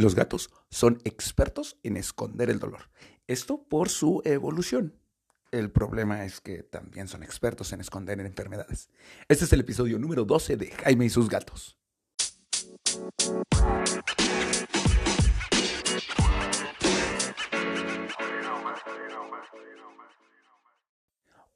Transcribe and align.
Los 0.00 0.14
gatos 0.14 0.48
son 0.70 0.98
expertos 1.04 1.76
en 1.82 1.98
esconder 1.98 2.48
el 2.48 2.58
dolor. 2.58 2.88
Esto 3.26 3.62
por 3.68 3.90
su 3.90 4.22
evolución. 4.24 4.98
El 5.50 5.70
problema 5.70 6.24
es 6.24 6.40
que 6.40 6.62
también 6.62 7.06
son 7.06 7.22
expertos 7.22 7.74
en 7.74 7.82
esconder 7.82 8.18
enfermedades. 8.20 8.88
Este 9.28 9.44
es 9.44 9.52
el 9.52 9.60
episodio 9.60 9.98
número 9.98 10.24
12 10.24 10.56
de 10.56 10.70
Jaime 10.70 11.04
y 11.04 11.10
sus 11.10 11.28
gatos. 11.28 11.76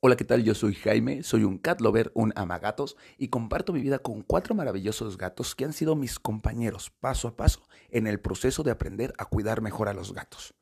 Hola, 0.06 0.16
¿qué 0.16 0.24
tal? 0.26 0.44
Yo 0.44 0.54
soy 0.54 0.74
Jaime, 0.74 1.22
soy 1.22 1.44
un 1.44 1.56
cat 1.56 1.80
lover, 1.80 2.12
un 2.14 2.34
amagatos 2.36 2.94
y 3.16 3.28
comparto 3.28 3.72
mi 3.72 3.80
vida 3.80 4.00
con 4.00 4.20
cuatro 4.20 4.54
maravillosos 4.54 5.16
gatos 5.16 5.54
que 5.54 5.64
han 5.64 5.72
sido 5.72 5.96
mis 5.96 6.18
compañeros 6.18 6.90
paso 7.00 7.26
a 7.26 7.36
paso 7.36 7.66
en 7.88 8.06
el 8.06 8.20
proceso 8.20 8.62
de 8.62 8.70
aprender 8.70 9.14
a 9.16 9.24
cuidar 9.24 9.62
mejor 9.62 9.88
a 9.88 9.94
los 9.94 10.12
gatos. 10.12 10.54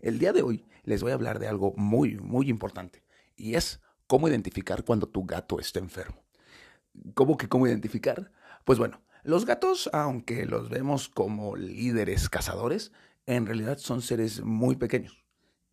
El 0.00 0.18
día 0.18 0.32
de 0.32 0.42
hoy 0.42 0.66
les 0.82 1.00
voy 1.00 1.12
a 1.12 1.14
hablar 1.14 1.38
de 1.38 1.46
algo 1.46 1.74
muy, 1.76 2.16
muy 2.16 2.50
importante 2.50 3.04
y 3.36 3.54
es 3.54 3.80
cómo 4.08 4.26
identificar 4.26 4.82
cuando 4.82 5.08
tu 5.08 5.24
gato 5.24 5.60
está 5.60 5.78
enfermo. 5.78 6.24
¿Cómo 7.14 7.36
que 7.36 7.48
cómo 7.48 7.68
identificar? 7.68 8.32
Pues 8.64 8.80
bueno, 8.80 9.00
los 9.22 9.46
gatos, 9.46 9.88
aunque 9.92 10.44
los 10.44 10.70
vemos 10.70 11.08
como 11.08 11.54
líderes 11.54 12.28
cazadores, 12.28 12.90
en 13.26 13.46
realidad 13.46 13.78
son 13.78 14.02
seres 14.02 14.42
muy 14.42 14.74
pequeños. 14.74 15.24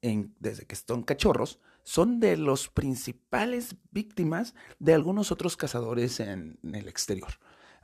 desde 0.03 0.67
que 0.67 0.75
son 0.75 1.01
cachorros, 1.01 1.59
son 1.85 2.19
de 2.19 2.35
los 2.35 2.67
principales 2.67 3.75
víctimas 3.91 4.55
de 4.79 4.95
algunos 4.95 5.31
otros 5.31 5.55
cazadores 5.55 6.19
en, 6.19 6.57
el 6.63 6.87
exterior. 6.87 7.39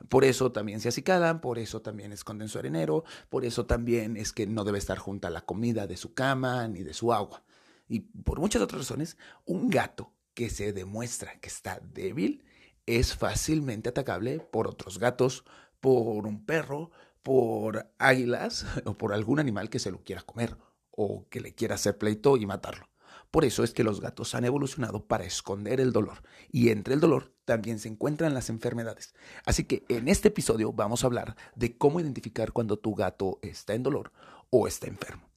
Por 0.08 0.24
eso 0.24 0.50
también 0.50 0.80
se 0.80 0.88
acicalan, 0.88 1.40
por 1.40 1.60
eso 1.60 1.80
también 1.80 2.12
esconden 2.12 2.48
su 2.48 2.58
arenero, 2.58 3.04
por 3.30 3.44
eso 3.44 3.64
también 3.64 4.16
es 4.16 4.32
que 4.32 4.48
no 4.48 4.64
debe 4.64 4.78
estar 4.78 4.98
junto 4.98 5.28
a 5.28 5.30
la 5.30 5.42
comida 5.42 5.86
de 5.86 5.96
su 5.96 6.14
cama 6.14 6.66
ni 6.66 6.82
de 6.82 6.92
su 6.92 7.12
agua. 7.12 7.44
Y 7.88 8.00
por 8.00 8.40
muchas 8.40 8.60
otras 8.60 8.80
razones, 8.80 9.16
un 9.46 9.70
gato 9.70 10.12
que 10.34 10.50
se 10.50 10.72
demuestra 10.72 11.38
que 11.38 11.48
está 11.48 11.80
débil 11.94 12.42
es 12.86 13.14
fácilmente 13.14 13.90
atacable 13.90 14.40
por 14.40 14.66
otros 14.66 14.98
gatos, 14.98 15.44
por 15.80 16.26
un 16.26 16.44
perro, 16.44 16.90
por 17.22 17.88
águilas 17.98 18.66
o 18.84 18.94
por 18.94 19.12
algún 19.12 19.38
animal 19.38 19.70
que 19.70 19.78
se 19.78 19.92
lo 19.92 20.02
quiera 20.02 20.22
comer 20.22 20.56
o 20.90 21.28
que 21.28 21.40
le 21.40 21.54
quiera 21.54 21.76
hacer 21.76 21.96
pleito 21.96 22.36
y 22.36 22.46
matarlo. 22.46 22.91
Por 23.32 23.46
eso 23.46 23.64
es 23.64 23.72
que 23.72 23.82
los 23.82 24.02
gatos 24.02 24.34
han 24.34 24.44
evolucionado 24.44 25.06
para 25.06 25.24
esconder 25.24 25.80
el 25.80 25.90
dolor 25.90 26.22
y 26.50 26.68
entre 26.68 26.92
el 26.92 27.00
dolor 27.00 27.32
también 27.46 27.78
se 27.78 27.88
encuentran 27.88 28.34
las 28.34 28.50
enfermedades. 28.50 29.14
Así 29.46 29.64
que 29.64 29.86
en 29.88 30.08
este 30.08 30.28
episodio 30.28 30.74
vamos 30.74 31.02
a 31.02 31.06
hablar 31.06 31.34
de 31.56 31.78
cómo 31.78 31.98
identificar 31.98 32.52
cuando 32.52 32.78
tu 32.78 32.94
gato 32.94 33.38
está 33.40 33.72
en 33.72 33.84
dolor 33.84 34.12
o 34.50 34.66
está 34.66 34.86
enfermo. 34.86 35.30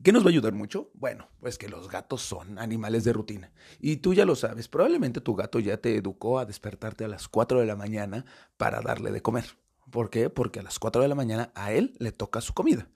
¿Qué 0.00 0.12
nos 0.12 0.22
va 0.22 0.26
a 0.26 0.30
ayudar 0.30 0.52
mucho? 0.52 0.92
Bueno, 0.94 1.28
pues 1.40 1.58
que 1.58 1.68
los 1.68 1.88
gatos 1.88 2.22
son 2.22 2.56
animales 2.60 3.02
de 3.02 3.12
rutina. 3.12 3.50
Y 3.80 3.96
tú 3.96 4.14
ya 4.14 4.24
lo 4.24 4.36
sabes, 4.36 4.68
probablemente 4.68 5.20
tu 5.20 5.34
gato 5.34 5.58
ya 5.58 5.78
te 5.78 5.96
educó 5.96 6.38
a 6.38 6.46
despertarte 6.46 7.04
a 7.04 7.08
las 7.08 7.26
4 7.26 7.58
de 7.58 7.66
la 7.66 7.74
mañana 7.74 8.26
para 8.56 8.80
darle 8.80 9.10
de 9.10 9.22
comer. 9.22 9.56
¿Por 9.90 10.08
qué? 10.08 10.30
Porque 10.30 10.60
a 10.60 10.62
las 10.62 10.78
4 10.78 11.02
de 11.02 11.08
la 11.08 11.16
mañana 11.16 11.50
a 11.56 11.72
él 11.72 11.96
le 11.98 12.12
toca 12.12 12.40
su 12.40 12.54
comida. 12.54 12.88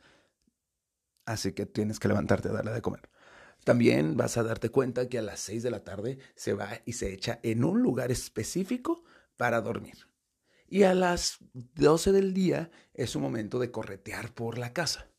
Así 1.27 1.53
que 1.53 1.67
tienes 1.67 1.98
que 1.98 2.06
levantarte 2.06 2.51
a 2.51 2.53
darle 2.53 2.70
de 2.70 2.83
comer. 2.83 3.09
También 3.64 4.17
vas 4.17 4.37
a 4.37 4.42
darte 4.42 4.70
cuenta 4.70 5.09
que 5.09 5.19
a 5.19 5.23
las 5.23 5.41
6 5.41 5.62
de 5.62 5.70
la 5.70 5.84
tarde 5.84 6.19
se 6.34 6.55
va 6.55 6.81
y 6.87 6.95
se 6.95 7.12
echa 7.12 7.39
en 7.42 7.64
un 7.64 7.83
lugar 7.83 8.11
específico 8.11 9.05
para 9.37 9.61
dormir. 9.61 10.09
Y 10.69 10.83
a 10.83 10.95
las 10.95 11.39
12 11.53 12.12
del 12.12 12.34
día 12.34 12.70
es 12.95 13.17
un 13.17 13.23
momento 13.23 13.59
de 13.59 13.70
corretear 13.70 14.34
por 14.34 14.59
la 14.59 14.73
casa. 14.73 15.11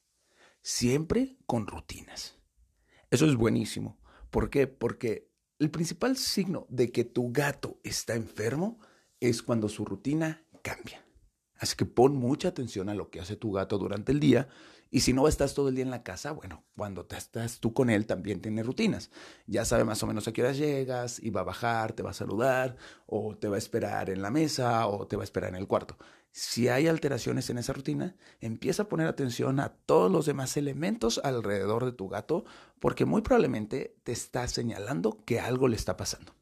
Siempre 0.61 1.37
con 1.45 1.67
rutinas. 1.67 2.37
Eso 3.09 3.25
es 3.25 3.35
buenísimo. 3.35 3.99
¿Por 4.29 4.49
qué? 4.49 4.67
Porque 4.67 5.31
el 5.57 5.71
principal 5.71 6.17
signo 6.17 6.67
de 6.69 6.91
que 6.91 7.03
tu 7.03 7.31
gato 7.31 7.79
está 7.83 8.13
enfermo 8.13 8.79
es 9.19 9.41
cuando 9.41 9.69
su 9.69 9.85
rutina 9.85 10.45
cambia. 10.61 11.03
Así 11.59 11.75
que 11.75 11.85
pon 11.85 12.15
mucha 12.15 12.47
atención 12.47 12.89
a 12.89 12.95
lo 12.95 13.09
que 13.09 13.19
hace 13.19 13.35
tu 13.35 13.51
gato 13.51 13.77
durante 13.77 14.11
el 14.11 14.19
día 14.19 14.47
y 14.91 15.01
si 15.01 15.13
no 15.13 15.27
estás 15.27 15.53
todo 15.53 15.69
el 15.69 15.75
día 15.75 15.83
en 15.83 15.91
la 15.91 16.01
casa, 16.01 16.31
bueno, 16.31 16.63
cuando 16.75 17.05
te 17.05 17.15
estás 17.15 17.59
tú 17.59 17.73
con 17.73 17.91
él 17.91 18.07
también 18.07 18.41
tiene 18.41 18.63
rutinas. 18.63 19.11
Ya 19.45 19.63
sabe 19.63 19.83
más 19.83 20.01
o 20.01 20.07
menos 20.07 20.27
a 20.27 20.33
qué 20.33 20.41
horas 20.41 20.57
llegas 20.57 21.19
y 21.21 21.29
va 21.29 21.41
a 21.41 21.43
bajar, 21.43 21.93
te 21.93 22.01
va 22.01 22.09
a 22.09 22.13
saludar 22.13 22.75
o 23.05 23.37
te 23.37 23.47
va 23.47 23.55
a 23.55 23.59
esperar 23.59 24.09
en 24.09 24.23
la 24.23 24.31
mesa 24.31 24.87
o 24.87 25.05
te 25.05 25.15
va 25.15 25.21
a 25.23 25.25
esperar 25.25 25.49
en 25.49 25.57
el 25.57 25.67
cuarto. 25.67 25.97
Si 26.31 26.69
hay 26.69 26.87
alteraciones 26.87 27.49
en 27.49 27.59
esa 27.59 27.73
rutina, 27.73 28.15
empieza 28.39 28.83
a 28.83 28.89
poner 28.89 29.07
atención 29.07 29.59
a 29.59 29.69
todos 29.69 30.11
los 30.11 30.25
demás 30.25 30.57
elementos 30.57 31.19
alrededor 31.23 31.85
de 31.85 31.91
tu 31.91 32.07
gato 32.07 32.45
porque 32.79 33.05
muy 33.05 33.21
probablemente 33.21 33.95
te 34.03 34.11
está 34.11 34.47
señalando 34.47 35.23
que 35.25 35.39
algo 35.39 35.67
le 35.67 35.75
está 35.75 35.97
pasando. 35.97 36.33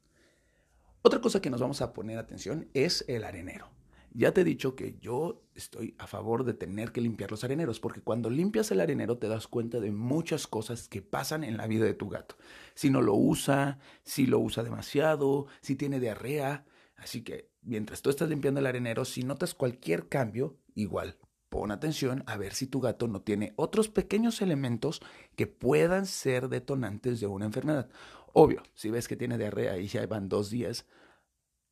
Otra 1.02 1.20
cosa 1.20 1.40
que 1.40 1.50
nos 1.50 1.60
vamos 1.60 1.82
a 1.82 1.92
poner 1.92 2.18
atención 2.18 2.68
es 2.72 3.04
el 3.08 3.24
arenero. 3.24 3.77
Ya 4.12 4.32
te 4.32 4.40
he 4.40 4.44
dicho 4.44 4.74
que 4.74 4.96
yo 5.00 5.42
estoy 5.54 5.94
a 5.98 6.06
favor 6.06 6.44
de 6.44 6.54
tener 6.54 6.92
que 6.92 7.00
limpiar 7.00 7.30
los 7.30 7.44
areneros, 7.44 7.78
porque 7.78 8.00
cuando 8.00 8.30
limpias 8.30 8.70
el 8.70 8.80
arenero 8.80 9.18
te 9.18 9.28
das 9.28 9.46
cuenta 9.46 9.80
de 9.80 9.90
muchas 9.90 10.46
cosas 10.46 10.88
que 10.88 11.02
pasan 11.02 11.44
en 11.44 11.56
la 11.56 11.66
vida 11.66 11.84
de 11.84 11.94
tu 11.94 12.08
gato. 12.08 12.36
Si 12.74 12.90
no 12.90 13.02
lo 13.02 13.14
usa, 13.14 13.78
si 14.02 14.26
lo 14.26 14.38
usa 14.38 14.62
demasiado, 14.62 15.46
si 15.60 15.76
tiene 15.76 16.00
diarrea. 16.00 16.64
Así 16.96 17.22
que 17.22 17.50
mientras 17.62 18.02
tú 18.02 18.10
estás 18.10 18.28
limpiando 18.28 18.60
el 18.60 18.66
arenero, 18.66 19.04
si 19.04 19.24
notas 19.24 19.54
cualquier 19.54 20.08
cambio, 20.08 20.56
igual, 20.74 21.18
pon 21.50 21.70
atención 21.70 22.24
a 22.26 22.36
ver 22.36 22.54
si 22.54 22.66
tu 22.66 22.80
gato 22.80 23.08
no 23.08 23.20
tiene 23.20 23.52
otros 23.56 23.88
pequeños 23.88 24.40
elementos 24.40 25.00
que 25.36 25.46
puedan 25.46 26.06
ser 26.06 26.48
detonantes 26.48 27.20
de 27.20 27.26
una 27.26 27.44
enfermedad. 27.44 27.88
Obvio, 28.32 28.62
si 28.74 28.90
ves 28.90 29.06
que 29.06 29.16
tiene 29.16 29.38
diarrea 29.38 29.78
y 29.78 29.86
ya 29.86 30.06
van 30.06 30.28
dos 30.28 30.50
días, 30.50 30.86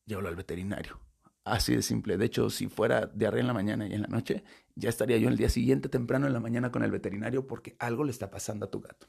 llévalo 0.04 0.28
al 0.28 0.36
veterinario 0.36 1.05
Así 1.46 1.76
de 1.76 1.82
simple. 1.82 2.16
De 2.16 2.24
hecho, 2.24 2.50
si 2.50 2.66
fuera 2.66 3.06
diarrea 3.06 3.40
en 3.40 3.46
la 3.46 3.52
mañana 3.52 3.86
y 3.86 3.94
en 3.94 4.02
la 4.02 4.08
noche, 4.08 4.42
ya 4.74 4.88
estaría 4.88 5.16
yo 5.16 5.28
el 5.28 5.36
día 5.36 5.48
siguiente 5.48 5.88
temprano 5.88 6.26
en 6.26 6.32
la 6.32 6.40
mañana 6.40 6.72
con 6.72 6.82
el 6.82 6.90
veterinario 6.90 7.46
porque 7.46 7.76
algo 7.78 8.02
le 8.02 8.10
está 8.10 8.32
pasando 8.32 8.66
a 8.66 8.70
tu 8.70 8.80
gato. 8.80 9.06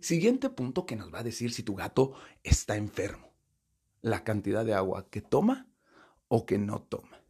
Siguiente 0.00 0.48
punto 0.48 0.86
que 0.86 0.96
nos 0.96 1.12
va 1.12 1.18
a 1.18 1.22
decir 1.22 1.52
si 1.52 1.62
tu 1.62 1.74
gato 1.74 2.14
está 2.42 2.76
enfermo. 2.76 3.34
La 4.00 4.24
cantidad 4.24 4.64
de 4.64 4.72
agua 4.72 5.10
que 5.10 5.20
toma 5.20 5.68
o 6.28 6.46
que 6.46 6.56
no 6.56 6.80
toma. 6.80 7.20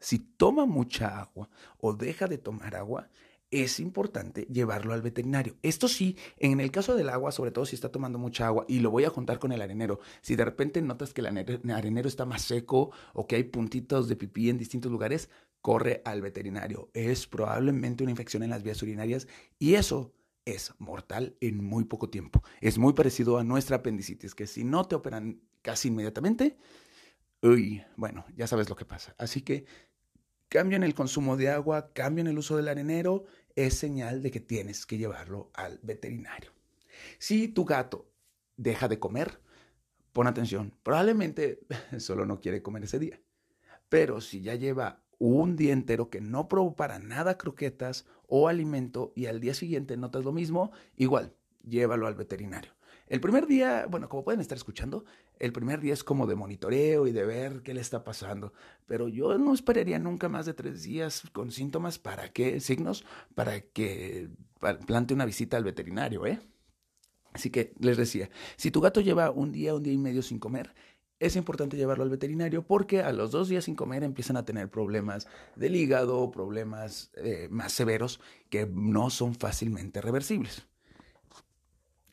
Si 0.00 0.18
toma 0.18 0.64
mucha 0.64 1.20
agua 1.20 1.50
o 1.76 1.92
deja 1.92 2.28
de 2.28 2.38
tomar 2.38 2.76
agua, 2.76 3.10
es 3.50 3.80
importante 3.80 4.46
llevarlo 4.50 4.92
al 4.92 5.02
veterinario. 5.02 5.56
Esto 5.62 5.88
sí, 5.88 6.16
en 6.36 6.60
el 6.60 6.70
caso 6.70 6.94
del 6.94 7.08
agua, 7.08 7.32
sobre 7.32 7.50
todo 7.50 7.66
si 7.66 7.74
está 7.74 7.90
tomando 7.90 8.18
mucha 8.18 8.46
agua, 8.46 8.64
y 8.68 8.80
lo 8.80 8.90
voy 8.90 9.04
a 9.04 9.10
juntar 9.10 9.38
con 9.38 9.52
el 9.52 9.62
arenero, 9.62 10.00
si 10.20 10.36
de 10.36 10.44
repente 10.44 10.82
notas 10.82 11.14
que 11.14 11.22
el 11.22 11.70
arenero 11.70 12.08
está 12.08 12.24
más 12.24 12.42
seco 12.42 12.90
o 13.14 13.26
que 13.26 13.36
hay 13.36 13.44
puntitos 13.44 14.08
de 14.08 14.16
pipí 14.16 14.50
en 14.50 14.58
distintos 14.58 14.92
lugares, 14.92 15.30
corre 15.60 16.02
al 16.04 16.22
veterinario. 16.22 16.90
Es 16.94 17.26
probablemente 17.26 18.02
una 18.02 18.10
infección 18.10 18.42
en 18.42 18.50
las 18.50 18.62
vías 18.62 18.82
urinarias 18.82 19.26
y 19.58 19.74
eso 19.74 20.14
es 20.44 20.72
mortal 20.78 21.36
en 21.40 21.62
muy 21.62 21.84
poco 21.84 22.08
tiempo. 22.08 22.42
Es 22.60 22.78
muy 22.78 22.92
parecido 22.92 23.38
a 23.38 23.44
nuestra 23.44 23.76
apendicitis, 23.76 24.34
que 24.34 24.46
si 24.46 24.64
no 24.64 24.84
te 24.86 24.94
operan 24.94 25.40
casi 25.62 25.88
inmediatamente, 25.88 26.56
uy, 27.42 27.82
bueno, 27.96 28.24
ya 28.34 28.46
sabes 28.46 28.68
lo 28.68 28.76
que 28.76 28.84
pasa. 28.84 29.14
Así 29.18 29.42
que 29.42 29.66
cambian 30.48 30.82
el 30.82 30.94
consumo 30.94 31.36
de 31.36 31.50
agua, 31.50 31.92
cambian 31.92 32.26
el 32.26 32.38
uso 32.38 32.56
del 32.56 32.68
arenero, 32.68 33.24
es 33.54 33.74
señal 33.74 34.22
de 34.22 34.30
que 34.30 34.40
tienes 34.40 34.86
que 34.86 34.98
llevarlo 34.98 35.50
al 35.54 35.78
veterinario. 35.82 36.52
Si 37.18 37.48
tu 37.48 37.64
gato 37.64 38.10
deja 38.56 38.88
de 38.88 38.98
comer, 38.98 39.40
pon 40.12 40.26
atención, 40.26 40.74
probablemente 40.82 41.60
solo 41.98 42.26
no 42.26 42.40
quiere 42.40 42.62
comer 42.62 42.84
ese 42.84 42.98
día. 42.98 43.20
Pero 43.88 44.20
si 44.20 44.42
ya 44.42 44.54
lleva 44.54 45.02
un 45.18 45.56
día 45.56 45.72
entero 45.72 46.10
que 46.10 46.20
no 46.20 46.48
probó 46.48 46.76
para 46.76 46.98
nada 46.98 47.38
croquetas 47.38 48.06
o 48.26 48.48
alimento 48.48 49.12
y 49.16 49.26
al 49.26 49.40
día 49.40 49.54
siguiente 49.54 49.96
notas 49.96 50.24
lo 50.24 50.32
mismo, 50.32 50.70
igual, 50.96 51.34
llévalo 51.62 52.06
al 52.06 52.14
veterinario. 52.14 52.77
El 53.08 53.20
primer 53.20 53.46
día, 53.46 53.86
bueno, 53.88 54.08
como 54.08 54.22
pueden 54.22 54.40
estar 54.40 54.56
escuchando, 54.56 55.04
el 55.38 55.52
primer 55.52 55.80
día 55.80 55.94
es 55.94 56.04
como 56.04 56.26
de 56.26 56.34
monitoreo 56.34 57.06
y 57.06 57.12
de 57.12 57.24
ver 57.24 57.62
qué 57.62 57.72
le 57.72 57.80
está 57.80 58.04
pasando, 58.04 58.52
pero 58.86 59.08
yo 59.08 59.38
no 59.38 59.54
esperaría 59.54 59.98
nunca 59.98 60.28
más 60.28 60.44
de 60.44 60.52
tres 60.52 60.82
días 60.82 61.22
con 61.32 61.50
síntomas 61.50 61.98
para 61.98 62.30
qué 62.32 62.60
signos, 62.60 63.06
para 63.34 63.60
que 63.60 64.28
plante 64.86 65.14
una 65.14 65.24
visita 65.24 65.56
al 65.56 65.64
veterinario, 65.64 66.26
¿eh? 66.26 66.40
Así 67.32 67.50
que 67.50 67.72
les 67.78 67.96
decía, 67.96 68.30
si 68.56 68.70
tu 68.70 68.80
gato 68.80 69.00
lleva 69.00 69.30
un 69.30 69.52
día, 69.52 69.74
un 69.74 69.82
día 69.82 69.92
y 69.92 69.98
medio 69.98 70.22
sin 70.22 70.38
comer, 70.38 70.74
es 71.18 71.34
importante 71.36 71.76
llevarlo 71.76 72.04
al 72.04 72.10
veterinario 72.10 72.66
porque 72.66 73.00
a 73.02 73.12
los 73.12 73.30
dos 73.30 73.48
días 73.48 73.64
sin 73.64 73.74
comer 73.74 74.04
empiezan 74.04 74.36
a 74.36 74.44
tener 74.44 74.70
problemas 74.70 75.26
del 75.56 75.76
hígado, 75.76 76.30
problemas 76.30 77.10
eh, 77.16 77.48
más 77.50 77.72
severos 77.72 78.20
que 78.50 78.66
no 78.66 79.10
son 79.10 79.34
fácilmente 79.34 80.00
reversibles. 80.00 80.66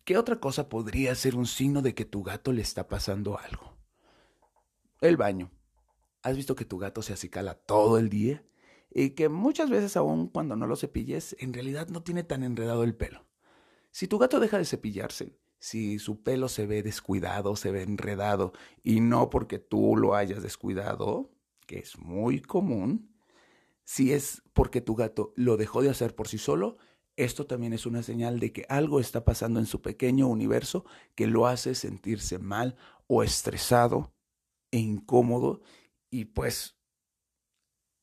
¿Qué 0.05 0.17
otra 0.17 0.39
cosa 0.39 0.69
podría 0.69 1.13
ser 1.15 1.35
un 1.35 1.45
signo 1.45 1.81
de 1.81 1.93
que 1.93 2.05
tu 2.05 2.23
gato 2.23 2.53
le 2.53 2.61
está 2.61 2.87
pasando 2.87 3.37
algo? 3.37 3.75
El 5.01 5.17
baño. 5.17 5.51
¿Has 6.21 6.37
visto 6.37 6.55
que 6.55 6.65
tu 6.65 6.77
gato 6.77 7.01
se 7.01 7.13
acicala 7.13 7.55
todo 7.55 7.97
el 7.97 8.09
día? 8.09 8.45
y 8.97 9.09
que 9.09 9.27
muchas 9.27 9.69
veces 9.69 9.97
aún 9.97 10.29
cuando 10.29 10.55
no 10.55 10.67
lo 10.67 10.77
cepilles, 10.77 11.35
en 11.39 11.53
realidad 11.53 11.89
no 11.89 12.01
tiene 12.01 12.23
tan 12.23 12.43
enredado 12.43 12.85
el 12.85 12.95
pelo. 12.95 13.25
Si 13.91 14.07
tu 14.07 14.17
gato 14.17 14.39
deja 14.39 14.57
de 14.57 14.63
cepillarse, 14.63 15.37
si 15.59 15.99
su 15.99 16.23
pelo 16.23 16.47
se 16.47 16.65
ve 16.65 16.81
descuidado, 16.81 17.57
se 17.57 17.71
ve 17.71 17.83
enredado, 17.83 18.53
y 18.83 19.01
no 19.01 19.29
porque 19.29 19.59
tú 19.59 19.97
lo 19.97 20.15
hayas 20.15 20.41
descuidado, 20.41 21.29
que 21.67 21.79
es 21.79 21.97
muy 21.97 22.41
común, 22.41 23.13
si 23.83 24.13
es 24.13 24.41
porque 24.53 24.79
tu 24.79 24.95
gato 24.95 25.33
lo 25.35 25.57
dejó 25.57 25.81
de 25.81 25.89
hacer 25.89 26.15
por 26.15 26.29
sí 26.29 26.37
solo, 26.37 26.77
esto 27.17 27.45
también 27.45 27.73
es 27.73 27.85
una 27.85 28.03
señal 28.03 28.39
de 28.39 28.51
que 28.51 28.65
algo 28.69 28.99
está 28.99 29.23
pasando 29.23 29.59
en 29.59 29.65
su 29.65 29.81
pequeño 29.81 30.27
universo 30.27 30.85
que 31.15 31.27
lo 31.27 31.47
hace 31.47 31.75
sentirse 31.75 32.39
mal 32.39 32.75
o 33.07 33.23
estresado 33.23 34.13
e 34.71 34.79
incómodo 34.79 35.61
y 36.09 36.25
pues 36.25 36.77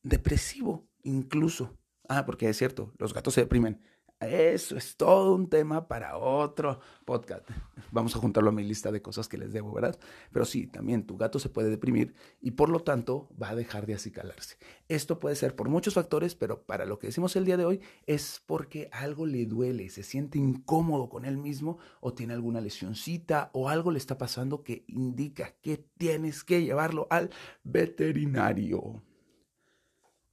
depresivo 0.03 0.87
incluso. 1.03 1.77
Ah, 2.09 2.25
porque 2.25 2.49
es 2.49 2.57
cierto, 2.57 2.93
los 2.97 3.13
gatos 3.13 3.33
se 3.35 3.41
deprimen. 3.41 3.81
Eso 4.27 4.77
es 4.77 4.95
todo 4.95 5.35
un 5.35 5.49
tema 5.49 5.87
para 5.87 6.17
otro 6.17 6.79
podcast. 7.05 7.47
Vamos 7.91 8.15
a 8.15 8.19
juntarlo 8.19 8.49
a 8.49 8.53
mi 8.53 8.63
lista 8.63 8.91
de 8.91 9.01
cosas 9.01 9.27
que 9.27 9.37
les 9.37 9.53
debo, 9.53 9.73
¿verdad? 9.73 9.99
Pero 10.31 10.45
sí, 10.45 10.67
también 10.67 11.05
tu 11.05 11.17
gato 11.17 11.39
se 11.39 11.49
puede 11.49 11.69
deprimir 11.69 12.13
y 12.41 12.51
por 12.51 12.69
lo 12.69 12.79
tanto 12.79 13.29
va 13.41 13.49
a 13.49 13.55
dejar 13.55 13.85
de 13.85 13.95
acicalarse. 13.95 14.57
Esto 14.87 15.19
puede 15.19 15.35
ser 15.35 15.55
por 15.55 15.69
muchos 15.69 15.93
factores, 15.93 16.35
pero 16.35 16.63
para 16.63 16.85
lo 16.85 16.99
que 16.99 17.07
decimos 17.07 17.35
el 17.35 17.45
día 17.45 17.57
de 17.57 17.65
hoy 17.65 17.81
es 18.05 18.41
porque 18.45 18.89
algo 18.91 19.25
le 19.25 19.45
duele, 19.45 19.89
se 19.89 20.03
siente 20.03 20.37
incómodo 20.37 21.09
con 21.09 21.25
él 21.25 21.37
mismo 21.37 21.77
o 21.99 22.13
tiene 22.13 22.33
alguna 22.33 22.61
lesioncita 22.61 23.51
o 23.53 23.69
algo 23.69 23.91
le 23.91 23.99
está 23.99 24.17
pasando 24.17 24.63
que 24.63 24.85
indica 24.87 25.53
que 25.61 25.77
tienes 25.97 26.43
que 26.43 26.63
llevarlo 26.63 27.07
al 27.09 27.29
veterinario. 27.63 29.01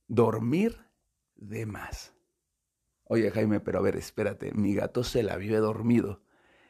Dormir 0.09 0.79
de 1.37 1.67
más. 1.67 2.13
Oye, 3.13 3.31
Jaime, 3.33 3.59
pero 3.61 3.79
a 3.81 3.83
ver, 3.83 3.97
espérate, 3.97 4.53
mi 4.53 4.73
gato 4.75 5.03
se 5.03 5.23
la 5.25 5.37
vive 5.37 5.57
dormido. 5.59 6.23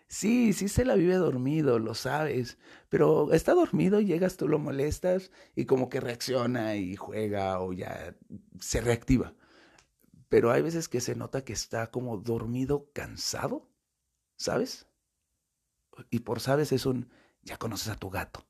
Sí, 0.08 0.52
sí 0.54 0.68
se 0.68 0.84
la 0.86 0.94
vive 0.94 1.16
dormido, 1.16 1.78
lo 1.80 1.94
sabes, 1.94 2.58
pero 2.90 3.32
está 3.32 3.54
dormido, 3.54 4.00
llegas, 4.00 4.36
tú 4.38 4.48
lo 4.48 4.58
molestas 4.60 5.32
y 5.56 5.66
como 5.66 5.90
que 5.90 6.00
reacciona 6.00 6.76
y 6.76 6.96
juega 6.96 7.60
o 7.60 7.72
ya 7.74 8.16
se 8.60 8.80
reactiva. 8.80 9.34
Pero 10.30 10.50
hay 10.52 10.62
veces 10.62 10.88
que 10.88 11.00
se 11.02 11.16
nota 11.16 11.44
que 11.44 11.52
está 11.54 11.90
como 11.90 12.18
dormido, 12.18 12.90
cansado, 12.94 13.68
¿sabes? 14.36 14.86
Y 16.10 16.20
por 16.20 16.40
sabes 16.40 16.72
es 16.72 16.84
un, 16.84 17.08
ya 17.42 17.56
conoces 17.56 17.88
a 17.88 17.96
tu 17.96 18.10
gato. 18.10 18.44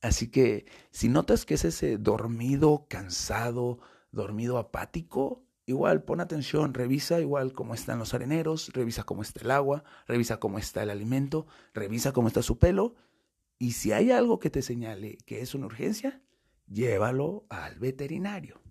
Así 0.00 0.30
que 0.30 0.66
si 0.90 1.08
notas 1.08 1.44
que 1.44 1.54
es 1.54 1.64
ese 1.64 1.98
dormido, 1.98 2.86
cansado, 2.88 3.80
dormido 4.12 4.58
apático, 4.58 5.45
Igual, 5.68 6.04
pon 6.04 6.20
atención, 6.20 6.74
revisa 6.74 7.20
igual 7.20 7.52
cómo 7.52 7.74
están 7.74 7.98
los 7.98 8.14
areneros, 8.14 8.72
revisa 8.72 9.02
cómo 9.02 9.22
está 9.22 9.40
el 9.40 9.50
agua, 9.50 9.82
revisa 10.06 10.38
cómo 10.38 10.58
está 10.60 10.84
el 10.84 10.90
alimento, 10.90 11.48
revisa 11.74 12.12
cómo 12.12 12.28
está 12.28 12.40
su 12.40 12.58
pelo. 12.58 12.94
Y 13.58 13.72
si 13.72 13.90
hay 13.90 14.12
algo 14.12 14.38
que 14.38 14.48
te 14.48 14.62
señale 14.62 15.18
que 15.26 15.40
es 15.40 15.56
una 15.56 15.66
urgencia, 15.66 16.22
llévalo 16.68 17.46
al 17.48 17.80
veterinario. 17.80 18.62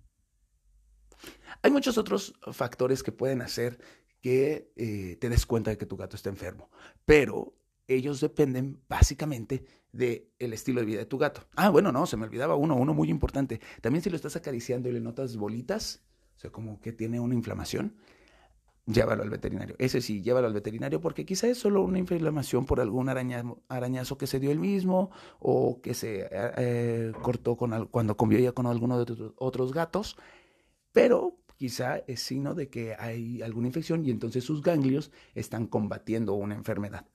Hay 1.62 1.72
muchos 1.72 1.98
otros 1.98 2.34
factores 2.54 3.04
que 3.04 3.12
pueden 3.12 3.42
hacer 3.42 3.78
que 4.22 4.72
eh, 4.78 5.18
te 5.20 5.28
des 5.28 5.46
cuenta 5.46 5.72
de 5.72 5.78
que 5.78 5.86
tu 5.86 5.98
gato 5.98 6.16
está 6.16 6.30
enfermo, 6.30 6.70
pero 7.04 7.58
ellos 7.88 8.22
dependen 8.22 8.82
básicamente 8.88 9.66
del 9.92 10.30
el 10.40 10.54
estilo 10.54 10.80
de 10.80 10.86
vida 10.86 11.00
de 11.00 11.06
tu 11.06 11.18
gato. 11.18 11.48
Ah, 11.56 11.70
bueno, 11.70 11.92
no, 11.92 12.06
se 12.06 12.16
me 12.16 12.24
olvidaba 12.24 12.56
uno, 12.56 12.76
uno 12.76 12.94
muy 12.94 13.10
importante. 13.10 13.60
También 13.82 14.02
si 14.02 14.10
lo 14.10 14.16
estás 14.16 14.36
acariciando 14.36 14.88
y 14.88 14.94
le 14.94 15.02
notas 15.02 15.36
bolitas, 15.36 16.06
o 16.36 16.40
sea, 16.40 16.52
como 16.52 16.80
que 16.80 16.92
tiene 16.92 17.20
una 17.20 17.36
inflamación, 17.36 17.96
llévalo 18.86 19.24
al 19.24 19.30
veterinario. 19.30 19.76
Ese 19.80 20.02
sí, 20.02 20.22
llévalo 20.22 20.48
al 20.48 20.54
veterinario 20.54 21.02
porque 21.02 21.26
quizá 21.26 21.48
es 21.48 21.58
solo 21.58 21.82
una 21.82 22.00
inflamación 22.00 22.66
por 22.66 22.80
algún 22.80 23.10
arañazo, 23.10 24.18
que 24.18 24.28
se 24.28 24.40
dio 24.40 24.52
él 24.52 24.60
mismo 24.60 25.12
o 25.40 25.82
que 25.82 25.94
se 25.94 26.22
eh, 26.22 26.30
eh, 26.32 27.14
cortó 27.22 27.58
con, 27.58 27.88
cuando 27.88 28.18
convivía 28.18 28.52
con 28.52 28.68
alguno 28.68 29.04
de 29.04 29.32
otros 29.38 29.74
gatos, 29.74 30.18
pero 30.92 31.38
quizá 31.58 31.98
es 32.08 32.22
signo 32.22 32.54
de 32.54 32.70
que 32.70 32.96
hay 32.98 33.42
alguna 33.42 33.68
infección 33.68 34.06
y 34.06 34.12
entonces 34.12 34.44
sus 34.44 34.62
ganglios 34.62 35.12
están 35.34 35.68
combatiendo 35.68 36.34
una 36.34 36.56
enfermedad, 36.56 37.06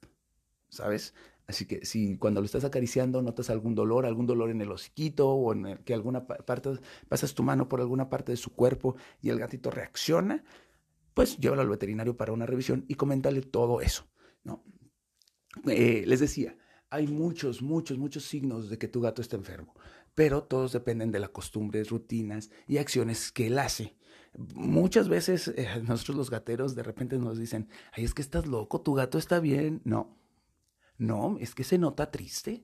¿sabes? 0.68 1.14
Así 1.50 1.66
que 1.66 1.84
si 1.84 2.16
cuando 2.16 2.40
lo 2.40 2.46
estás 2.46 2.64
acariciando 2.64 3.20
notas 3.22 3.50
algún 3.50 3.74
dolor, 3.74 4.06
algún 4.06 4.26
dolor 4.26 4.50
en 4.50 4.60
el 4.60 4.70
hociquito 4.70 5.28
o 5.28 5.52
en 5.52 5.78
que 5.84 5.94
alguna 5.94 6.26
parte, 6.26 6.70
pasas 7.08 7.34
tu 7.34 7.42
mano 7.42 7.68
por 7.68 7.80
alguna 7.80 8.08
parte 8.08 8.32
de 8.32 8.36
su 8.36 8.54
cuerpo 8.54 8.96
y 9.20 9.30
el 9.30 9.38
gatito 9.38 9.70
reacciona, 9.70 10.44
pues 11.12 11.38
llévalo 11.38 11.62
al 11.62 11.68
veterinario 11.68 12.16
para 12.16 12.32
una 12.32 12.46
revisión 12.46 12.84
y 12.88 12.94
coméntale 12.94 13.42
todo 13.42 13.80
eso, 13.80 14.06
¿no? 14.44 14.64
Eh, 15.66 16.04
les 16.06 16.20
decía, 16.20 16.56
hay 16.88 17.08
muchos, 17.08 17.62
muchos, 17.62 17.98
muchos 17.98 18.24
signos 18.24 18.70
de 18.70 18.78
que 18.78 18.86
tu 18.86 19.00
gato 19.00 19.20
está 19.20 19.36
enfermo, 19.36 19.74
pero 20.14 20.44
todos 20.44 20.72
dependen 20.72 21.10
de 21.10 21.18
las 21.18 21.30
costumbres, 21.30 21.90
rutinas 21.90 22.50
y 22.68 22.78
acciones 22.78 23.32
que 23.32 23.48
él 23.48 23.58
hace. 23.58 23.96
Muchas 24.54 25.08
veces 25.08 25.48
eh, 25.48 25.66
nosotros 25.88 26.16
los 26.16 26.30
gateros 26.30 26.76
de 26.76 26.84
repente 26.84 27.18
nos 27.18 27.38
dicen, 27.38 27.68
ay, 27.92 28.04
es 28.04 28.14
que 28.14 28.22
estás 28.22 28.46
loco, 28.46 28.80
tu 28.82 28.94
gato 28.94 29.18
está 29.18 29.40
bien. 29.40 29.82
No, 29.84 30.19
no, 31.00 31.38
es 31.40 31.54
que 31.54 31.64
se 31.64 31.78
nota 31.78 32.10
triste. 32.10 32.62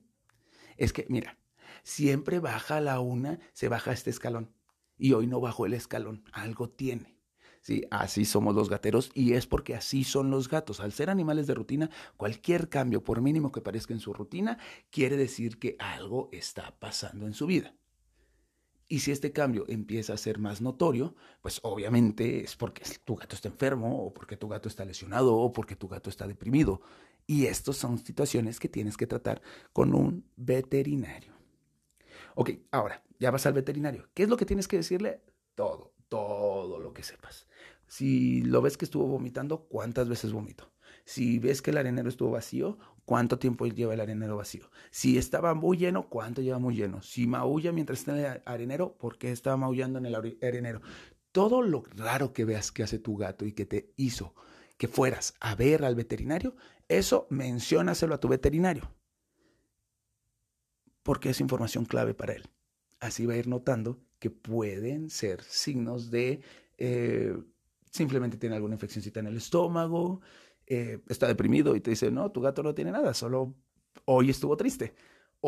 Es 0.77 0.93
que, 0.93 1.07
mira, 1.09 1.39
siempre 1.83 2.39
baja 2.39 2.79
la 2.81 2.99
una, 2.99 3.39
se 3.53 3.67
baja 3.67 3.91
este 3.91 4.11
escalón. 4.11 4.53
Y 4.95 5.13
hoy 5.13 5.25
no 5.25 5.41
bajó 5.41 5.65
el 5.65 5.73
escalón, 5.73 6.23
algo 6.33 6.69
tiene. 6.69 7.17
Sí, 7.61 7.83
así 7.89 8.25
somos 8.25 8.53
los 8.53 8.69
gateros 8.69 9.09
y 9.15 9.33
es 9.33 9.47
porque 9.47 9.75
así 9.75 10.03
son 10.03 10.29
los 10.29 10.49
gatos. 10.49 10.79
Al 10.79 10.91
ser 10.91 11.09
animales 11.09 11.47
de 11.47 11.55
rutina, 11.55 11.89
cualquier 12.15 12.69
cambio, 12.69 13.03
por 13.03 13.21
mínimo 13.21 13.51
que 13.51 13.61
parezca 13.61 13.93
en 13.93 13.99
su 13.99 14.13
rutina, 14.13 14.59
quiere 14.91 15.17
decir 15.17 15.57
que 15.57 15.75
algo 15.79 16.29
está 16.31 16.79
pasando 16.79 17.25
en 17.25 17.33
su 17.33 17.47
vida. 17.47 17.73
Y 18.87 18.99
si 18.99 19.11
este 19.11 19.33
cambio 19.33 19.65
empieza 19.67 20.13
a 20.13 20.17
ser 20.17 20.37
más 20.37 20.61
notorio, 20.61 21.15
pues 21.41 21.59
obviamente 21.63 22.43
es 22.43 22.55
porque 22.55 22.83
tu 23.03 23.15
gato 23.15 23.35
está 23.35 23.49
enfermo 23.49 24.05
o 24.05 24.13
porque 24.13 24.37
tu 24.37 24.47
gato 24.47 24.69
está 24.69 24.85
lesionado 24.85 25.35
o 25.35 25.51
porque 25.51 25.75
tu 25.75 25.87
gato 25.87 26.09
está 26.09 26.27
deprimido. 26.27 26.81
Y 27.27 27.45
estas 27.45 27.75
son 27.75 27.99
situaciones 27.99 28.59
que 28.59 28.69
tienes 28.69 28.95
que 28.95 29.05
tratar 29.05 29.41
con 29.73 29.93
un 29.93 30.25
veterinario. 30.37 31.33
Ok, 32.35 32.51
ahora, 32.71 33.03
ya 33.19 33.31
vas 33.31 33.45
al 33.45 33.53
veterinario. 33.53 34.07
¿Qué 34.13 34.23
es 34.23 34.29
lo 34.29 34.37
que 34.37 34.45
tienes 34.45 34.67
que 34.67 34.77
decirle? 34.77 35.21
Todo, 35.53 35.93
todo 36.07 36.79
lo 36.79 36.93
que 36.93 37.03
sepas. 37.03 37.47
Si 37.85 38.41
lo 38.43 38.61
ves 38.61 38.77
que 38.77 38.85
estuvo 38.85 39.07
vomitando, 39.07 39.67
¿cuántas 39.67 40.07
veces 40.07 40.31
vomito? 40.31 40.71
Si 41.03 41.39
ves 41.39 41.61
que 41.61 41.71
el 41.71 41.77
arenero 41.77 42.09
estuvo 42.09 42.31
vacío, 42.31 42.77
¿cuánto 43.05 43.39
tiempo 43.39 43.65
lleva 43.65 43.93
el 43.93 44.01
arenero 44.01 44.37
vacío? 44.37 44.69
Si 44.91 45.17
estaba 45.17 45.53
muy 45.53 45.77
lleno, 45.77 46.09
¿cuánto 46.09 46.41
lleva 46.41 46.59
muy 46.59 46.75
lleno? 46.75 47.01
Si 47.01 47.27
maulla 47.27 47.71
mientras 47.71 47.99
está 47.99 48.11
en 48.17 48.25
el 48.25 48.41
arenero, 48.45 48.97
¿por 48.97 49.17
qué 49.17 49.31
estaba 49.31 49.57
maullando 49.57 49.99
en 49.99 50.05
el 50.05 50.15
arenero? 50.15 50.81
Todo 51.31 51.61
lo 51.61 51.83
raro 51.95 52.33
que 52.33 52.45
veas 52.45 52.71
que 52.71 52.83
hace 52.83 52.99
tu 52.99 53.15
gato 53.17 53.45
y 53.45 53.53
que 53.53 53.65
te 53.65 53.93
hizo 53.95 54.33
que 54.77 54.87
fueras 54.87 55.33
a 55.39 55.55
ver 55.55 55.83
al 55.83 55.95
veterinario, 55.95 56.55
eso 56.87 57.27
menciónaselo 57.29 58.15
a 58.15 58.19
tu 58.19 58.27
veterinario. 58.27 58.93
Porque 61.03 61.29
es 61.29 61.41
información 61.41 61.85
clave 61.85 62.13
para 62.13 62.33
él. 62.33 62.49
Así 62.99 63.25
va 63.25 63.33
a 63.33 63.37
ir 63.37 63.47
notando 63.47 63.99
que 64.19 64.29
pueden 64.29 65.09
ser 65.09 65.43
signos 65.43 66.09
de 66.11 66.41
eh, 66.77 67.35
simplemente 67.91 68.37
tiene 68.37 68.55
alguna 68.55 68.75
infeccióncita 68.75 69.19
en 69.19 69.27
el 69.27 69.37
estómago, 69.37 70.21
eh, 70.65 70.99
está 71.07 71.27
deprimido 71.27 71.75
y 71.75 71.81
te 71.81 71.91
dice, 71.91 72.11
no, 72.11 72.31
tu 72.31 72.41
gato 72.41 72.61
no 72.61 72.75
tiene 72.75 72.91
nada, 72.91 73.13
solo 73.13 73.55
hoy 74.05 74.29
estuvo 74.29 74.57
triste 74.57 74.93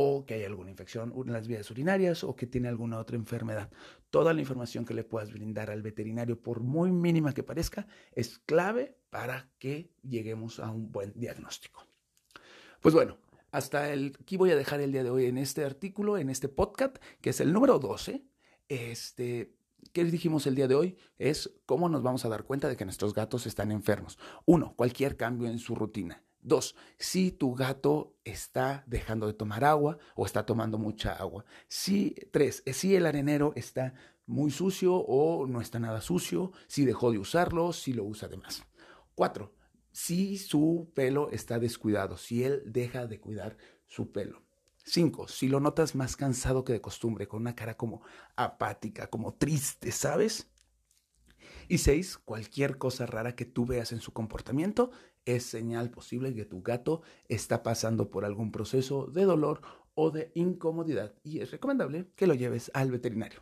o 0.02 0.26
que 0.26 0.36
hay 0.36 0.44
alguna 0.44 0.72
infección 0.72 1.14
en 1.16 1.34
las 1.34 1.48
vías 1.48 1.70
urinarias 1.70 2.24
o 2.24 2.36
que 2.36 2.48
tiene 2.48 2.70
alguna 2.70 3.00
otra 3.00 3.18
enfermedad. 3.18 3.70
Toda 4.10 4.34
la 4.34 4.40
información 4.40 4.86
que 4.86 4.94
le 4.94 5.04
puedas 5.04 5.32
brindar 5.32 5.70
al 5.70 5.82
veterinario, 5.82 6.42
por 6.42 6.62
muy 6.62 6.92
mínima 6.92 7.34
que 7.34 7.44
parezca, 7.44 7.86
es 8.14 8.40
clave 8.40 8.96
para 9.10 9.50
que 9.60 9.92
lleguemos 10.02 10.60
a 10.60 10.72
un 10.72 10.92
buen 10.92 11.12
diagnóstico. 11.16 11.86
Pues 12.82 12.96
bueno, 12.96 13.18
hasta 13.52 13.92
el, 13.92 14.16
aquí 14.22 14.38
voy 14.38 14.52
a 14.52 14.56
dejar 14.56 14.80
el 14.80 14.94
día 14.94 15.04
de 15.04 15.10
hoy 15.10 15.26
en 15.26 15.38
este 15.38 15.66
artículo, 15.66 16.18
en 16.18 16.30
este 16.30 16.48
podcast, 16.48 16.98
que 17.20 17.32
es 17.32 17.42
el 17.42 17.52
número 17.52 17.78
12. 17.78 18.24
Este, 18.70 19.54
¿Qué 19.92 20.06
dijimos 20.06 20.48
el 20.48 20.56
día 20.56 20.68
de 20.70 20.76
hoy? 20.76 20.98
Es 21.18 21.60
cómo 21.66 21.90
nos 21.90 22.04
vamos 22.04 22.24
a 22.24 22.30
dar 22.30 22.46
cuenta 22.46 22.70
de 22.70 22.78
que 22.78 22.86
nuestros 22.86 23.14
gatos 23.14 23.48
están 23.48 23.72
enfermos. 23.72 24.18
Uno, 24.46 24.76
cualquier 24.78 25.18
cambio 25.18 25.50
en 25.50 25.60
su 25.60 25.76
rutina. 25.76 26.24
Dos, 26.42 26.76
si 26.98 27.32
tu 27.32 27.54
gato 27.54 28.16
está 28.24 28.84
dejando 28.88 29.28
de 29.28 29.34
tomar 29.34 29.66
agua 29.66 29.98
o 30.16 30.26
está 30.26 30.46
tomando 30.46 30.78
mucha 30.78 31.14
agua. 31.14 31.44
Si, 31.68 32.16
tres, 32.32 32.64
si 32.66 32.96
el 32.96 33.06
arenero 33.06 33.52
está 33.56 33.94
muy 34.26 34.52
sucio 34.52 34.96
o 34.96 35.48
no 35.48 35.60
está 35.60 35.80
nada 35.80 36.02
sucio, 36.02 36.52
si 36.68 36.86
dejó 36.86 37.12
de 37.12 37.18
usarlo, 37.18 37.74
si 37.74 37.94
lo 37.94 38.04
usa 38.06 38.28
de 38.28 38.38
más. 38.38 38.64
Cuatro, 39.16 39.54
si 39.92 40.38
su 40.38 40.92
pelo 40.94 41.30
está 41.32 41.60
descuidado, 41.60 42.16
si 42.16 42.44
él 42.44 42.64
deja 42.66 43.06
de 43.06 43.20
cuidar 43.20 43.58
su 43.86 44.12
pelo. 44.12 44.44
Cinco, 44.86 45.28
si 45.28 45.50
lo 45.50 45.60
notas 45.60 45.94
más 45.94 46.16
cansado 46.16 46.64
que 46.64 46.74
de 46.74 46.82
costumbre, 46.82 47.28
con 47.28 47.42
una 47.42 47.56
cara 47.56 47.76
como 47.76 48.02
apática, 48.36 49.08
como 49.08 49.34
triste, 49.34 49.92
¿sabes? 49.92 50.50
Y 51.68 51.80
seis, 51.80 52.18
cualquier 52.18 52.78
cosa 52.78 53.06
rara 53.06 53.36
que 53.36 53.46
tú 53.46 53.66
veas 53.66 53.92
en 53.92 54.00
su 54.00 54.14
comportamiento 54.14 54.92
es 55.26 55.44
señal 55.44 55.92
posible 55.92 56.34
que 56.34 56.46
tu 56.46 56.62
gato 56.62 57.02
está 57.28 57.64
pasando 57.64 58.10
por 58.10 58.26
algún 58.26 58.52
proceso 58.52 59.08
de 59.08 59.26
dolor 59.26 59.62
o 59.96 60.12
de 60.12 60.32
incomodidad 60.34 61.14
y 61.24 61.40
es 61.40 61.52
recomendable 61.52 62.08
que 62.16 62.28
lo 62.28 62.34
lleves 62.34 62.72
al 62.74 62.92
veterinario. 62.92 63.42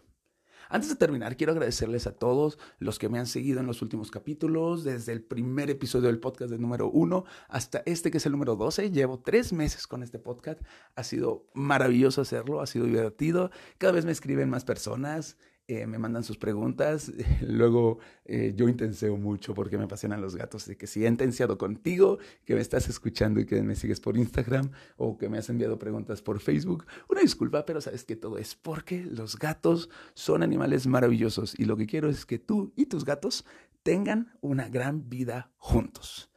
Antes 0.69 0.89
de 0.89 0.95
terminar, 0.95 1.37
quiero 1.37 1.53
agradecerles 1.53 2.07
a 2.07 2.11
todos 2.11 2.59
los 2.79 2.99
que 2.99 3.07
me 3.07 3.19
han 3.19 3.27
seguido 3.27 3.59
en 3.59 3.67
los 3.67 3.81
últimos 3.81 4.11
capítulos, 4.11 4.83
desde 4.83 5.13
el 5.13 5.23
primer 5.23 5.69
episodio 5.69 6.07
del 6.07 6.19
podcast 6.19 6.51
del 6.51 6.61
número 6.61 6.89
uno 6.89 7.23
hasta 7.47 7.83
este 7.85 8.11
que 8.11 8.17
es 8.17 8.25
el 8.25 8.33
número 8.33 8.55
12. 8.55 8.91
Llevo 8.91 9.19
tres 9.19 9.53
meses 9.53 9.87
con 9.87 10.03
este 10.03 10.19
podcast. 10.19 10.61
Ha 10.95 11.03
sido 11.03 11.47
maravilloso 11.53 12.21
hacerlo, 12.21 12.59
ha 12.59 12.67
sido 12.67 12.85
divertido. 12.85 13.49
Cada 13.77 13.93
vez 13.93 14.05
me 14.05 14.11
escriben 14.11 14.49
más 14.49 14.65
personas. 14.65 15.37
Eh, 15.69 15.85
me 15.85 15.97
mandan 15.97 16.23
sus 16.23 16.37
preguntas. 16.37 17.11
Luego 17.41 17.99
eh, 18.23 18.53
yo 18.55 18.69
intenseo 18.69 19.17
mucho 19.17 19.53
porque 19.53 19.77
me 19.77 19.83
apasionan 19.83 20.21
los 20.21 20.37
gatos. 20.37 20.65
De 20.65 20.77
que 20.77 20.87
si 20.87 21.03
he 21.03 21.09
intenseado 21.09 21.57
contigo, 21.57 22.19
que 22.45 22.55
me 22.55 22.61
estás 22.61 22.87
escuchando 22.87 23.41
y 23.41 23.45
que 23.45 23.61
me 23.61 23.75
sigues 23.75 23.99
por 23.99 24.15
Instagram 24.15 24.71
o 24.95 25.17
que 25.17 25.27
me 25.27 25.37
has 25.37 25.49
enviado 25.49 25.77
preguntas 25.77 26.21
por 26.21 26.39
Facebook, 26.39 26.85
una 27.09 27.19
disculpa, 27.19 27.65
pero 27.65 27.81
sabes 27.81 28.05
que 28.05 28.15
todo 28.15 28.37
es 28.37 28.55
porque 28.55 29.03
los 29.03 29.37
gatos 29.37 29.89
son 30.13 30.41
animales 30.41 30.87
maravillosos 30.87 31.53
y 31.59 31.65
lo 31.65 31.75
que 31.75 31.85
quiero 31.85 32.07
es 32.09 32.25
que 32.25 32.39
tú 32.39 32.71
y 32.77 32.85
tus 32.85 33.03
gatos 33.03 33.43
tengan 33.83 34.31
una 34.39 34.69
gran 34.69 35.09
vida 35.09 35.51
juntos. 35.57 36.29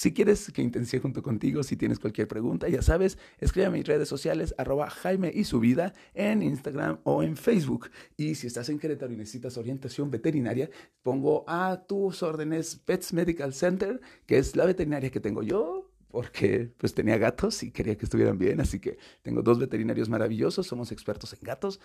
Si 0.00 0.14
quieres 0.14 0.50
que 0.50 0.62
intensie 0.62 0.98
junto 0.98 1.22
contigo, 1.22 1.62
si 1.62 1.76
tienes 1.76 1.98
cualquier 1.98 2.26
pregunta, 2.26 2.66
ya 2.70 2.80
sabes, 2.80 3.18
escribe 3.38 3.66
a 3.66 3.70
mis 3.70 3.86
redes 3.86 4.08
sociales, 4.08 4.54
arroba 4.56 4.88
Jaime 4.88 5.30
y 5.34 5.44
su 5.44 5.60
vida, 5.60 5.92
en 6.14 6.42
Instagram 6.42 7.00
o 7.04 7.22
en 7.22 7.36
Facebook. 7.36 7.90
Y 8.16 8.34
si 8.34 8.46
estás 8.46 8.70
en 8.70 8.78
Querétaro 8.78 9.12
y 9.12 9.16
necesitas 9.18 9.58
orientación 9.58 10.10
veterinaria, 10.10 10.70
pongo 11.02 11.44
a 11.46 11.84
tus 11.86 12.22
órdenes 12.22 12.76
Pets 12.76 13.12
Medical 13.12 13.52
Center, 13.52 14.00
que 14.24 14.38
es 14.38 14.56
la 14.56 14.64
veterinaria 14.64 15.10
que 15.10 15.20
tengo 15.20 15.42
yo, 15.42 15.90
porque 16.08 16.72
pues 16.78 16.94
tenía 16.94 17.18
gatos 17.18 17.62
y 17.62 17.70
quería 17.70 17.98
que 17.98 18.06
estuvieran 18.06 18.38
bien, 18.38 18.58
así 18.62 18.80
que 18.80 18.96
tengo 19.20 19.42
dos 19.42 19.58
veterinarios 19.58 20.08
maravillosos, 20.08 20.66
somos 20.66 20.92
expertos 20.92 21.34
en 21.34 21.40
gatos 21.42 21.78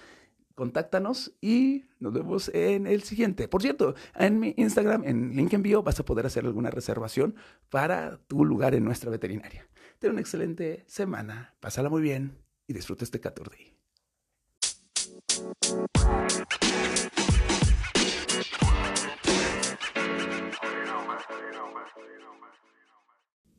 contáctanos 0.56 1.34
y 1.42 1.86
nos 2.00 2.14
vemos 2.14 2.50
en 2.54 2.88
el 2.88 3.04
siguiente. 3.04 3.48
Por 3.48 3.62
cierto, 3.62 3.94
en 4.16 4.40
mi 4.40 4.54
Instagram, 4.58 5.04
en 5.06 5.36
link 5.36 5.54
envío, 5.54 5.84
vas 5.84 6.00
a 6.00 6.06
poder 6.06 6.26
hacer 6.26 6.46
alguna 6.46 6.72
reservación 6.72 7.36
para 7.70 8.18
tu 8.28 8.46
lugar 8.46 8.74
en 8.74 8.84
nuestra 8.86 9.12
veterinaria. 9.12 9.68
Ten 10.00 10.12
una 10.12 10.22
excelente 10.22 10.84
semana, 10.88 11.56
pásala 11.60 11.90
muy 11.90 12.02
bien 12.02 12.38
y 12.68 12.74
disfruta 12.74 13.04
este 13.04 13.20
14 13.20 13.76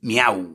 Miau. 0.03 0.55